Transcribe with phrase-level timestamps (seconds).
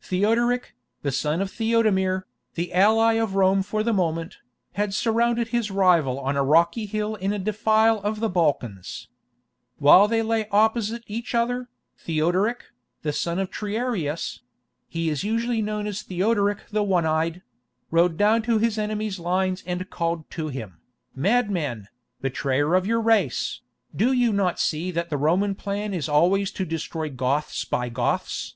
[0.00, 4.38] Theodoric, the son of Theodemir, the ally of Rome for the moment,
[4.74, 9.08] had surrounded his rival on a rocky hill in a defile of the Balkans.
[9.78, 11.68] While they lay opposite each other,
[11.98, 12.66] Theodoric,
[13.02, 14.42] the son of Triarius
[14.86, 17.42] [he is usually known as Theodoric the One Eyed],
[17.90, 20.78] rode down to his enemy's lines and called to him,
[21.12, 21.88] "Madman,
[22.20, 23.62] betrayer of your race,
[23.96, 28.54] do you not see that the Roman plan is always to destroy Goths by Goths?